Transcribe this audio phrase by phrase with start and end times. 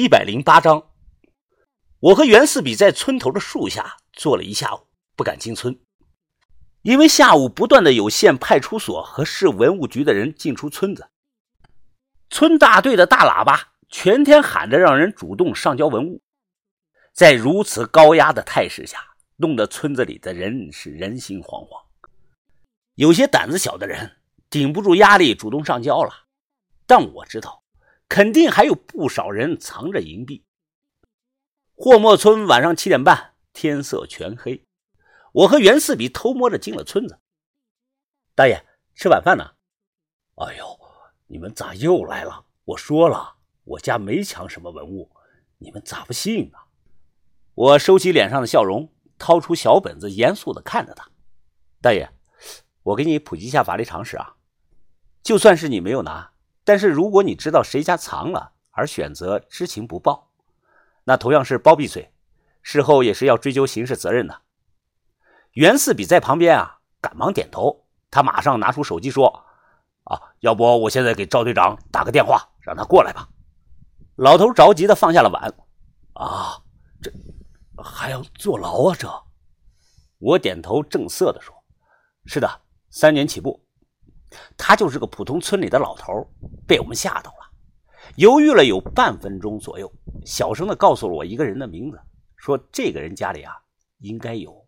[0.00, 0.90] 一百零八章，
[1.98, 4.86] 我和袁四比在村头的树下坐了一下午，
[5.16, 5.76] 不敢进村，
[6.82, 11.08] 因为下午不断的有县派出所和市文物局的人进出村子，
[12.30, 16.22] 村大队的大喇叭全天喊着让人主动上交文物，
[17.12, 19.04] 在如此高压的态势下，
[19.34, 21.82] 弄得村子里的人是人心惶惶，
[22.94, 24.12] 有些胆子小的人
[24.48, 26.26] 顶不住压力，主动上交了，
[26.86, 27.64] 但我知道。
[28.08, 30.44] 肯定还有不少人藏着银币。
[31.74, 34.66] 霍莫村晚上七点半，天色全黑，
[35.32, 37.18] 我和袁四比偷摸着进了村子。
[38.34, 39.52] 大爷，吃晚饭呢？
[40.36, 40.80] 哎呦，
[41.26, 42.46] 你们咋又来了？
[42.64, 45.10] 我说了，我家没抢什么文物，
[45.58, 46.58] 你们咋不信呢？
[47.54, 51.08] 我收起脸上的笑容，掏出小本子，严肃的看着他。
[51.80, 52.10] 大爷，
[52.82, 54.36] 我给你普及一下法律常识啊，
[55.22, 56.32] 就算是你没有拿。
[56.68, 60.28] 但是如果你知道谁家藏了而选择知情不报，
[61.04, 62.12] 那同样是包庇罪，
[62.60, 64.42] 事后也是要追究刑事责任的。
[65.52, 67.86] 袁四比在旁边啊，赶忙点头。
[68.10, 69.46] 他马上拿出手机说
[70.04, 73.26] ：“啊，要不我现在给赵队长打个电话，让他过来吧。”
[74.16, 75.54] 老头着急的放下了碗。
[76.12, 76.62] 啊，
[77.00, 77.10] 这
[77.82, 78.94] 还要坐牢啊？
[78.94, 79.08] 这，
[80.18, 81.54] 我点头正色的说
[82.28, 83.58] ：“是的，三年起步。”
[84.56, 86.26] 他就是个普通村里的老头，
[86.66, 87.50] 被我们吓到了，
[88.16, 89.90] 犹豫了有半分钟左右，
[90.24, 92.00] 小声的告诉了我一个人的名字，
[92.36, 93.54] 说这个人家里啊
[93.98, 94.66] 应该有。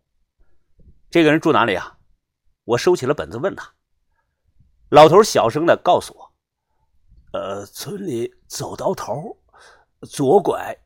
[1.09, 1.97] 这个人住哪里啊？
[2.63, 3.71] 我收起了本子问他。
[4.89, 6.33] 老头小声的告诉我
[7.33, 9.37] ：“呃，村里走到头，
[10.01, 10.77] 左拐，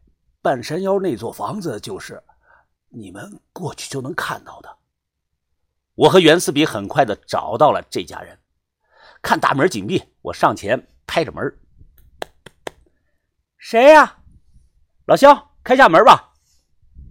[0.41, 2.21] 半山腰那座房子就是，
[2.89, 4.77] 你们过去就能看到的。”
[5.95, 8.37] 我和袁四比很快的找到了这家人。
[9.25, 11.51] 看大门紧闭，我上前拍着门
[13.57, 14.17] ：“谁呀？
[15.07, 16.31] 老肖，开下门吧。”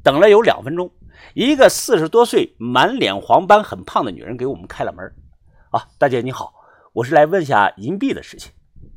[0.05, 0.89] 等了有两分钟，
[1.35, 5.05] 一个四十多岁、满脸黄斑、很胖的女人给我们开了门。
[5.75, 6.55] “啊，大姐你好，
[6.93, 8.53] 我是来问下银币的事情。”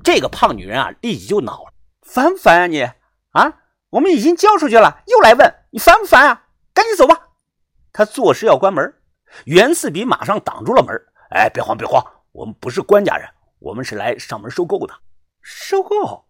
[0.06, 1.74] 这个胖女人啊，立即就恼了
[2.06, 2.84] ：“烦不烦啊你？
[3.32, 3.52] 啊，
[3.90, 6.50] 我们已经交出去了，又来问，你烦不烦啊？
[6.72, 7.30] 赶紧走吧！”
[7.92, 8.94] 她作势要关门，
[9.46, 10.96] 袁四比马上挡住了门
[11.34, 12.06] ：“哎，别慌，别慌。”
[12.38, 13.28] 我们不是官家人，
[13.58, 14.94] 我们是来上门收购的。
[15.42, 16.28] 收购？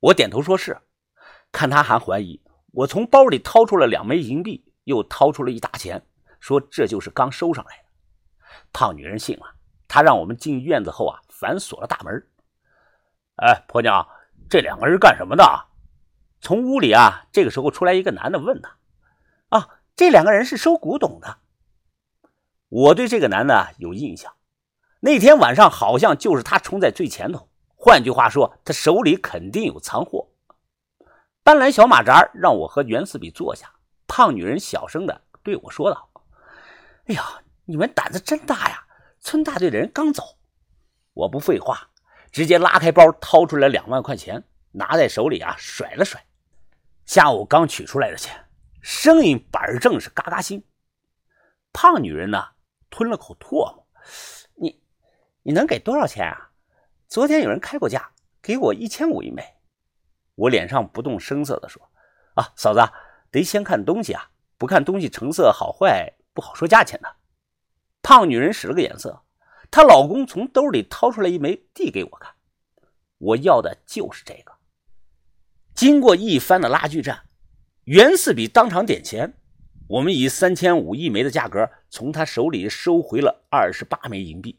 [0.00, 0.76] 我点头说是。
[1.52, 2.42] 看他还怀疑，
[2.72, 6.04] 我从包里掏出了两枚银币，又掏出了一沓钱，
[6.40, 7.84] 说这就是刚收上来的。
[8.72, 9.54] 胖女人信了，
[9.86, 12.26] 她让我们进院子后啊，反锁了大门。
[13.36, 14.04] 哎，婆娘，
[14.50, 15.66] 这两个人干什么的？
[16.40, 18.76] 从屋里啊，这个时候出来一个男的问他
[19.56, 21.38] ：“啊，这两个人是收古董的。”
[22.68, 24.34] 我对这个男的有印象。
[25.04, 30.26] 那天晚上好像就是他冲在最前头，换句话说，他手里肯定有藏货。
[31.42, 33.70] 搬来小马扎，让我和袁四比坐下。
[34.06, 36.08] 胖女人小声的对我说道
[37.04, 37.22] ：“哎呀，
[37.66, 38.82] 你们胆子真大呀！
[39.20, 40.38] 村大队的人刚走。”
[41.12, 41.90] 我不废话，
[42.32, 44.42] 直接拉开包，掏出来两万块钱，
[44.72, 46.24] 拿在手里啊，甩了甩。
[47.04, 48.46] 下午刚取出来的钱，
[48.80, 50.64] 声音板正，是嘎嘎新。
[51.74, 52.42] 胖女人呢，
[52.88, 53.86] 吞了口唾沫。
[55.46, 56.50] 你能给多少钱啊？
[57.06, 59.44] 昨天有人开过价，给我一千五一枚。
[60.36, 61.90] 我脸上不动声色地说
[62.34, 62.80] ：“啊，嫂子，
[63.30, 67.16] 得先看东西啊，不看东西成色好坏，不好说价钱的。”
[68.00, 69.22] 胖女人使了个眼色，
[69.70, 72.34] 她老公从兜里掏出来一枚，递给我看。
[73.18, 74.52] 我要的就是这个。
[75.74, 77.28] 经过一番的拉锯战，
[77.84, 79.34] 袁四比当场点钱，
[79.88, 84.58] 我们以三千五一枚的价格从他手里收回了二十八枚银币。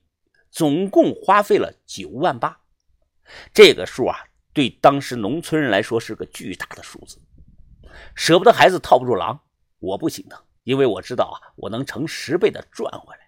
[0.55, 2.61] 总共花费了九万八，
[3.53, 4.17] 这个数啊，
[4.53, 7.19] 对当时农村人来说是个巨大的数字。
[8.15, 9.37] 舍不得孩子套不住狼，
[9.79, 13.27] 我不心疼，因为我知道啊，我能成十倍的赚回来。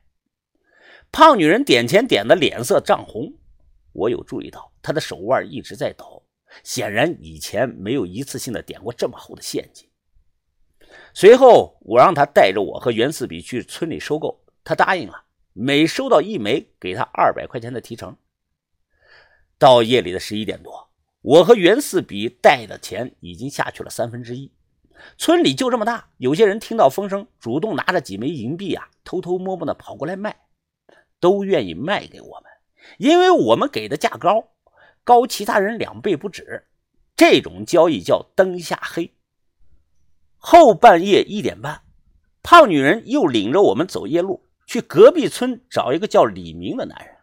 [1.12, 3.34] 胖女人点钱点的脸色涨红，
[3.92, 6.26] 我有注意到她的手腕一直在抖，
[6.64, 9.86] 显然以前没有一次性的点过这么厚的现金。
[11.14, 15.26] 随后我让她带着我和袁四比去村里收购，她答应了。
[15.60, 18.16] 每收到一枚，给他二百块钱的提成。
[19.58, 24.52] 到夜里的十一点多，我和袁四比带的钱已经下去了三分之一。
[25.18, 30.44] 村里就这么大，有些人听到风声，主动拿着几枚银币啊，偷偷摸摸的跑过来卖，
[31.20, 32.52] 都愿意卖给我们，
[33.00, 34.50] 因为我们给的价高，
[35.04, 36.68] 高其他人两倍不止。
[37.16, 39.12] 这种交易叫灯下黑。
[40.38, 41.82] 后半夜一点半，
[42.44, 44.47] 胖女人又领着我们走夜路。
[44.68, 47.16] 去隔壁村找一个叫李明的男人，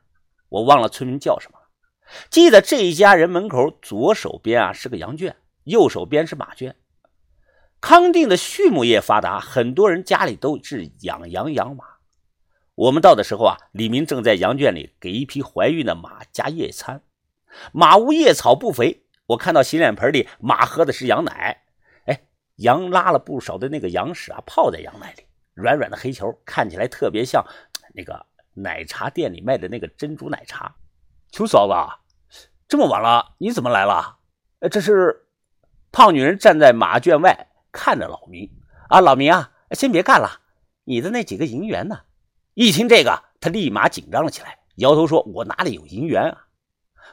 [0.49, 1.65] 我忘了村民叫什么了。
[2.31, 6.75] 记得这一家人门口左手边啊是个羊圈，右手边是马圈。
[7.83, 11.85] 康定的畜牧业发达，很多人家里都是养羊养马。
[12.77, 17.03] 我们到的时候啊，李明正在羊圈里给一匹怀孕的马加夜餐。
[17.73, 21.63] 马无夜草不肥，我看到洗脸盆里马喝的是羊奶。
[22.07, 22.23] 哎，
[22.57, 25.25] 羊拉了不少的那个羊屎啊，泡在羊奶里，
[25.55, 27.45] 软软的黑球，看起来特别像
[27.95, 30.75] 那个奶茶店里卖的那个珍珠奶茶。
[31.31, 31.75] 秋嫂子，
[32.69, 34.19] 这么晚了，你怎么来了？
[34.71, 35.27] 这是
[35.93, 38.51] 胖女人站在马圈外看着老明
[38.89, 40.41] 啊，老明啊，先别干了，
[40.85, 42.01] 你的那几个银元呢？
[42.55, 46.47] 一听这个，他立马紧张了起来，摇头说：“我哪里有银元啊？”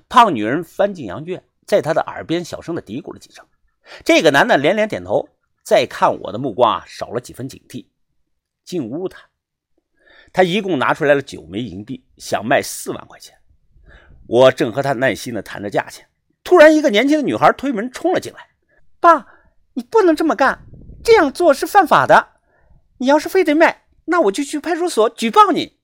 [0.07, 3.45] 胖女人翻进羊圈，在他的耳边小声的嘀咕了几声。
[4.05, 5.27] 这个男的连连点头，
[5.63, 7.87] 再看我的目光啊，少了几分警惕。
[8.71, 9.21] 进屋谈，
[10.31, 13.37] 他一共拿出来了九枚银币，想卖四万块钱。
[14.27, 16.07] 我正和他耐心的谈着价钱，
[16.41, 18.47] 突然一个年轻的女孩推门冲了进来
[19.01, 19.27] ：“爸，
[19.73, 20.65] 你不能这么干，
[21.03, 22.29] 这样做是犯法的。
[22.99, 25.79] 你要是非得卖。”那我就去派出所举报你。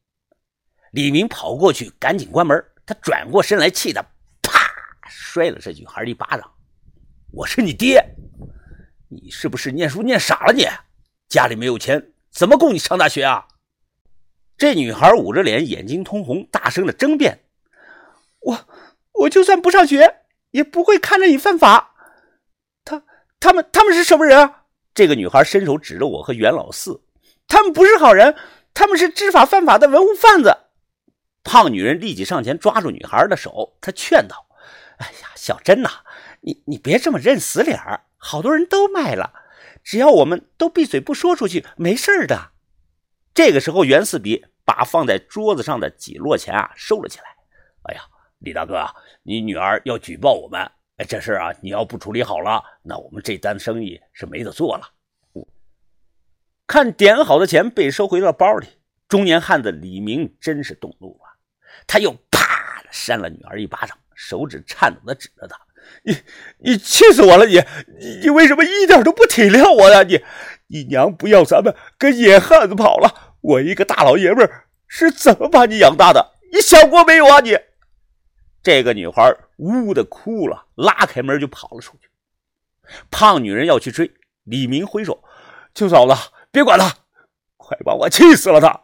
[0.92, 2.64] 李明跑过去，赶紧关门。
[2.86, 4.02] 他转过身来，气得
[4.42, 4.72] 啪
[5.10, 6.50] 摔了这女孩一巴掌。
[7.34, 8.02] 我是你爹，
[9.10, 10.54] 你是不是念书念傻了？
[10.54, 10.66] 你
[11.28, 13.48] 家里没有钱，怎么供你上大学啊？
[14.60, 17.46] 这女孩捂着脸，眼睛通红，大声的争辩
[18.46, 18.68] ：“我
[19.14, 20.18] 我就算不上学，
[20.52, 21.96] 也不会看着你犯法。
[22.86, 23.02] 他
[23.40, 27.02] 他们他们是什么人啊？”这个女孩伸手指着我和袁老四。
[27.48, 28.36] 他们不是好人，
[28.76, 30.56] 他们是知法犯法的文物贩子。
[31.44, 34.46] 胖女人立即上前抓住女孩的手，她劝道
[35.00, 35.90] ：“哎呀，小珍呐，
[36.42, 39.34] 你你别这么认死理儿，好多人都卖了，
[39.88, 42.52] 只要我们都闭嘴不说出去，没事的。”
[43.34, 47.26] 这个时候，袁四比把放在桌子上的几摞钱啊收了起来。
[47.84, 48.02] 哎呀，
[48.40, 48.94] 李大哥啊，
[49.24, 50.60] 你女儿要举报我们，
[50.98, 54.92] 哎，这事啊，你要不处理好了，那我们这单生意是没得做了。
[56.68, 58.68] 看点好的钱被收回到包里，
[59.08, 61.40] 中年汉子李明真是动怒了，
[61.88, 65.58] 他又啪的扇了女儿一巴掌，手指颤抖的指着他
[66.04, 66.18] ：“你
[66.60, 67.46] 你气死我了！
[67.46, 67.62] 你
[68.22, 70.04] 你为什么一点都不体谅我呀？
[70.04, 70.24] 你
[70.68, 74.50] 你娘不要咱们跟野汉子跑了，我一个大老爷们
[74.88, 76.34] 是怎么把你养大的？
[76.52, 77.40] 你想过没有啊？
[77.40, 77.58] 你！”
[78.64, 82.10] 这个女孩呜的哭了，拉开门就跑了出去。
[83.12, 84.12] 胖女人要去追，
[84.44, 85.24] 李明挥手
[85.74, 86.14] ：“秋嫂子。”
[86.50, 86.92] 别管他，
[87.58, 88.60] 快把我气死了！
[88.60, 88.82] 他，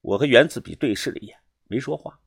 [0.00, 1.36] 我和袁子比对视了一眼，
[1.68, 2.18] 没说话。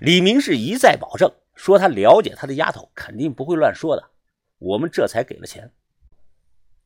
[0.00, 4.02] 李明是一再保证，说他了解他的丫头，肯定不会乱说的。
[4.56, 5.70] 我们这才给了钱。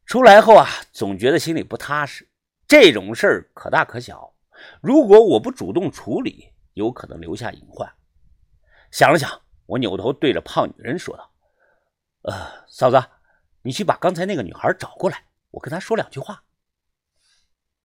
[0.05, 2.29] 出来后啊，总觉得心里不踏实。
[2.67, 4.35] 这种事儿可大可小，
[4.81, 7.89] 如果我不主动处理，有可能留下隐患。
[8.91, 11.31] 想了想，我扭头对着胖女人说道
[12.27, 13.01] ：“呃，嫂子，
[13.63, 15.23] 你去把刚才那个女孩找过来，
[15.53, 16.43] 我跟她说两句话。”